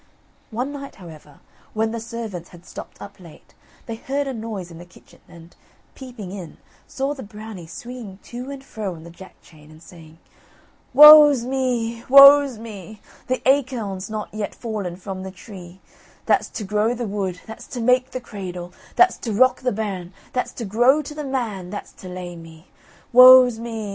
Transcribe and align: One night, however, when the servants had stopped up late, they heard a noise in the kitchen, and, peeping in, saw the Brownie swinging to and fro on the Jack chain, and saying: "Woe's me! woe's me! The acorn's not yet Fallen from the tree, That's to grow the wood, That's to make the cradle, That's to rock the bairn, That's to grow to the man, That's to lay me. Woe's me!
One 0.49 0.71
night, 0.71 0.95
however, 0.95 1.41
when 1.75 1.91
the 1.91 1.99
servants 1.99 2.49
had 2.49 2.65
stopped 2.65 2.99
up 2.99 3.19
late, 3.19 3.53
they 3.85 3.93
heard 3.97 4.25
a 4.25 4.33
noise 4.33 4.71
in 4.71 4.79
the 4.79 4.83
kitchen, 4.85 5.19
and, 5.27 5.55
peeping 5.93 6.31
in, 6.31 6.57
saw 6.87 7.13
the 7.13 7.21
Brownie 7.21 7.67
swinging 7.67 8.17
to 8.23 8.49
and 8.49 8.63
fro 8.63 8.95
on 8.95 9.03
the 9.03 9.11
Jack 9.11 9.39
chain, 9.43 9.69
and 9.69 9.79
saying: 9.83 10.17
"Woe's 10.91 11.45
me! 11.45 12.03
woe's 12.09 12.57
me! 12.57 12.99
The 13.27 13.47
acorn's 13.47 14.09
not 14.09 14.33
yet 14.33 14.55
Fallen 14.55 14.95
from 14.95 15.21
the 15.21 15.29
tree, 15.29 15.81
That's 16.25 16.49
to 16.49 16.63
grow 16.63 16.95
the 16.95 17.05
wood, 17.07 17.39
That's 17.45 17.67
to 17.67 17.79
make 17.79 18.09
the 18.09 18.19
cradle, 18.19 18.73
That's 18.95 19.17
to 19.17 19.31
rock 19.33 19.61
the 19.61 19.71
bairn, 19.71 20.13
That's 20.33 20.53
to 20.53 20.65
grow 20.65 21.03
to 21.03 21.13
the 21.13 21.23
man, 21.23 21.69
That's 21.69 21.91
to 22.01 22.09
lay 22.09 22.35
me. 22.35 22.69
Woe's 23.13 23.59
me! 23.59 23.71